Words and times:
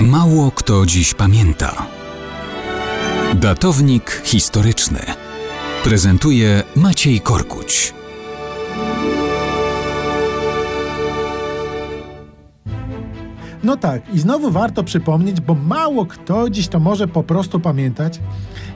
Mało 0.00 0.50
kto 0.50 0.86
dziś 0.86 1.14
pamięta. 1.14 1.86
Datownik 3.34 4.22
historyczny 4.24 4.98
prezentuje 5.84 6.62
Maciej 6.76 7.20
Korkuć. 7.20 7.94
No 13.64 13.76
tak, 13.76 14.14
i 14.14 14.18
znowu 14.18 14.50
warto 14.50 14.84
przypomnieć, 14.84 15.40
bo 15.40 15.54
mało 15.54 16.06
kto 16.06 16.50
dziś 16.50 16.68
to 16.68 16.80
może 16.80 17.08
po 17.08 17.22
prostu 17.22 17.60
pamiętać, 17.60 18.20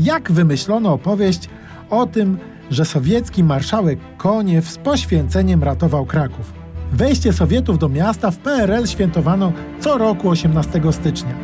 jak 0.00 0.32
wymyślono 0.32 0.92
opowieść 0.92 1.48
o 1.90 2.06
tym, 2.06 2.38
że 2.70 2.84
sowiecki 2.84 3.44
marszałek 3.44 3.98
Koniew 4.16 4.68
z 4.68 4.78
poświęceniem 4.78 5.62
ratował 5.62 6.06
Kraków. 6.06 6.61
Wejście 6.92 7.32
Sowietów 7.32 7.78
do 7.78 7.88
miasta 7.88 8.30
w 8.30 8.38
PRL 8.38 8.86
świętowano 8.86 9.52
co 9.80 9.98
roku 9.98 10.28
18 10.28 10.80
stycznia. 10.90 11.34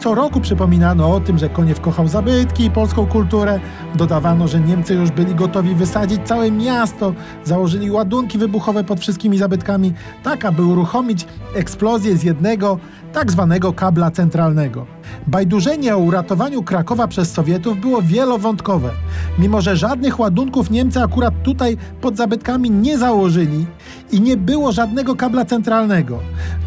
Co 0.00 0.14
roku 0.14 0.40
przypominano 0.40 1.14
o 1.14 1.20
tym, 1.20 1.38
że 1.38 1.48
Koniew 1.48 1.80
kochał 1.80 2.08
zabytki 2.08 2.64
i 2.64 2.70
polską 2.70 3.06
kulturę. 3.06 3.60
Dodawano, 3.94 4.48
że 4.48 4.60
Niemcy 4.60 4.94
już 4.94 5.10
byli 5.10 5.34
gotowi 5.34 5.74
wysadzić 5.74 6.20
całe 6.24 6.50
miasto, 6.50 7.14
założyli 7.44 7.90
ładunki 7.90 8.38
wybuchowe 8.38 8.84
pod 8.84 9.00
wszystkimi 9.00 9.38
zabytkami, 9.38 9.92
tak 10.22 10.44
aby 10.44 10.64
uruchomić 10.64 11.26
eksplozję 11.54 12.16
z 12.16 12.22
jednego 12.22 12.78
tak 13.12 13.32
zwanego 13.32 13.72
kabla 13.72 14.10
centralnego. 14.10 14.93
Bajdurzenie 15.26 15.96
o 15.96 15.98
uratowaniu 15.98 16.62
Krakowa 16.62 17.08
przez 17.08 17.32
Sowietów 17.32 17.80
było 17.80 18.02
wielowątkowe. 18.02 18.90
Mimo, 19.38 19.60
że 19.60 19.76
żadnych 19.76 20.20
ładunków 20.20 20.70
Niemcy 20.70 21.02
akurat 21.02 21.34
tutaj 21.42 21.76
pod 22.00 22.16
zabytkami 22.16 22.70
nie 22.70 22.98
założyli 22.98 23.66
i 24.12 24.20
nie 24.20 24.36
było 24.36 24.72
żadnego 24.72 25.16
kabla 25.16 25.44
centralnego. 25.44 26.18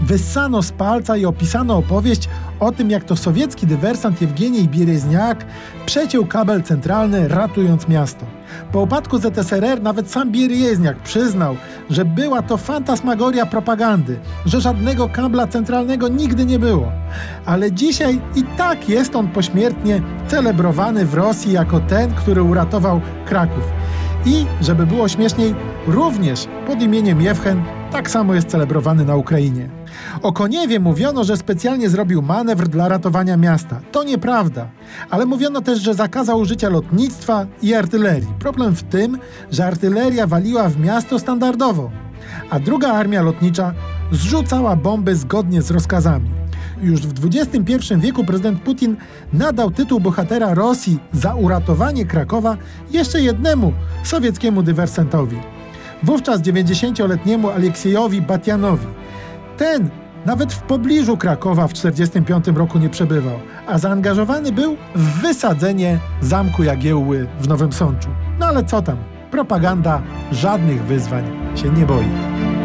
Wyssano 0.02 0.61
z 0.61 0.71
palca 0.71 1.17
i 1.17 1.25
opisano 1.25 1.77
opowieść 1.77 2.30
o 2.59 2.71
tym, 2.71 2.91
jak 2.91 3.03
to 3.03 3.16
sowiecki 3.16 3.67
dywersant 3.67 4.21
Jewgenij 4.21 4.67
Biereźniak 4.67 5.45
przeciął 5.86 6.25
kabel 6.25 6.64
centralny, 6.64 7.27
ratując 7.27 7.88
miasto. 7.88 8.36
Po 8.72 8.81
upadku 8.81 9.17
ZSRR 9.17 9.81
nawet 9.81 10.12
sam 10.12 10.31
Biereźniak 10.31 10.98
przyznał, 10.98 11.56
że 11.90 12.06
była 12.06 12.42
to 12.42 12.58
fantasmagoria 12.58 13.45
propagandy, 13.45 14.20
że 14.45 14.62
żadnego 14.62 15.09
kabla 15.09 15.48
centralnego 15.48 16.08
nigdy 16.08 16.45
nie 16.45 16.59
było. 16.59 16.92
Ale 17.45 17.72
dzisiaj 17.72 18.22
i 18.36 18.44
tak 18.44 18.89
jest 18.89 19.16
on 19.16 19.28
pośmiertnie 19.28 20.02
celebrowany 20.28 21.06
w 21.06 21.14
Rosji 21.14 21.52
jako 21.52 21.80
ten, 21.80 22.14
który 22.14 22.44
uratował 22.44 23.02
Kraków. 23.26 23.64
I, 24.26 24.45
żeby 24.61 24.86
było 24.86 25.08
śmieszniej, 25.08 25.56
również 25.88 26.48
pod 26.67 26.82
imieniem 26.82 27.22
Jewchen 27.22 27.64
tak 27.92 28.09
samo 28.09 28.34
jest 28.34 28.48
celebrowany 28.48 29.06
na 29.06 29.16
Ukrainie. 29.16 29.70
O 30.22 30.34
Koniewie 30.34 30.80
mówiono, 30.80 31.23
że 31.23 31.38
specjalnie 31.38 31.90
zrobił 31.90 32.22
manewr 32.22 32.68
dla 32.68 32.88
ratowania 32.88 33.38
miasta. 33.38 33.80
To 33.92 34.04
nieprawda. 34.04 34.68
Ale 35.10 35.26
mówiono 35.26 35.62
też, 35.62 35.80
że 35.80 35.94
zakazał 35.94 36.40
użycia 36.40 36.70
lotnictwa 36.70 37.46
i 37.62 37.73
artylerii. 37.73 38.34
Problem 38.40 38.76
w 38.76 38.84
tym, 38.84 39.18
że 39.52 39.66
artyleria 39.66 40.28
waliła 40.28 40.70
w 40.70 40.80
miasto 40.80 41.20
standardowo, 41.20 41.92
a 42.50 42.60
druga 42.60 42.94
armia 42.94 43.22
lotnicza 43.22 43.73
zrzucała 44.12 44.76
bomby 44.76 45.16
zgodnie 45.16 45.62
z 45.62 45.72
rozkazami. 45.72 46.30
Już 46.82 47.02
w 47.02 47.26
XXI 47.26 47.94
wieku 47.98 48.23
prezydent 48.23 48.62
Putin 48.62 48.95
nadał 49.34 49.72
tytuł 49.72 50.00
bohatera 50.00 50.54
Rosji 50.54 51.00
za 51.14 51.36
uratowanie 51.36 52.06
Krakowa 52.06 52.58
jeszcze 52.92 53.22
jednemu 53.22 53.73
sowieckiemu 54.04 54.64
dywersantowi. 54.64 55.38
Wówczas 56.04 56.42
90-letniemu 56.42 57.50
Aleksiejowi 57.50 58.22
Batianowi. 58.22 58.88
Ten 59.58 59.90
nawet 60.28 60.53
w 60.53 60.61
pobliżu 60.61 61.17
Krakowa 61.17 61.67
w 61.67 61.73
1945 61.73 62.58
roku 62.58 62.80
nie 62.80 62.89
przebywał, 62.89 63.39
a 63.67 63.78
zaangażowany 63.78 64.52
był 64.52 64.78
w 64.95 65.22
wysadzenie 65.22 66.00
zamku 66.22 66.64
Jagiełły 66.64 67.28
w 67.39 67.47
Nowym 67.47 67.73
Sączu. 67.73 68.09
No 68.39 68.45
ale 68.45 68.64
co 68.64 68.82
tam? 68.82 68.98
Propaganda 69.32 70.02
żadnych 70.32 70.83
wyzwań 70.83 71.23
się 71.55 71.70
nie 71.70 71.86
boi. 71.86 72.57